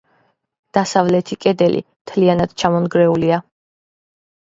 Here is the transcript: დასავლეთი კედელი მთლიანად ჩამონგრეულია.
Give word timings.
დასავლეთი 0.77 1.37
კედელი 1.45 1.81
მთლიანად 1.83 2.55
ჩამონგრეულია. 2.63 3.39